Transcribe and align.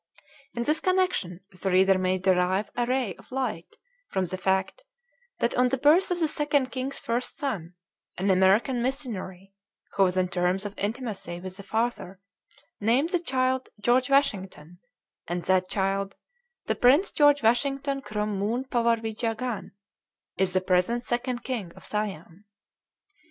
In 0.55 0.63
this 0.63 0.79
connection 0.79 1.41
the 1.51 1.69
reader 1.69 1.99
may 1.99 2.17
derive 2.17 2.71
a 2.75 2.87
ray 2.87 3.13
of 3.17 3.31
light 3.31 3.75
from 4.09 4.25
the 4.25 4.35
fact 4.39 4.81
that 5.37 5.53
on 5.53 5.69
the 5.69 5.77
birth 5.77 6.09
of 6.09 6.19
the 6.19 6.27
Second 6.27 6.71
King's 6.71 6.97
first 6.97 7.37
son, 7.37 7.75
an 8.17 8.31
American 8.31 8.81
missionary, 8.81 9.53
who 9.91 10.03
was 10.03 10.17
on 10.17 10.27
terms 10.29 10.65
of 10.65 10.73
intimacy 10.75 11.39
with 11.39 11.57
the 11.57 11.61
father, 11.61 12.19
named 12.79 13.09
the 13.09 13.19
child 13.19 13.69
"George 13.79 14.09
Washington"; 14.09 14.79
and 15.27 15.43
that 15.43 15.69
child, 15.69 16.15
the 16.65 16.73
Prince 16.73 17.11
George 17.11 17.43
Washington 17.43 18.01
Krom 18.01 18.39
Mu'n 18.39 18.63
Pawarwijagan, 18.65 19.73
is 20.35 20.53
the 20.53 20.61
present 20.61 21.05
Second 21.05 21.43
King 21.43 21.71
of 21.75 21.85
Siam. 21.85 22.45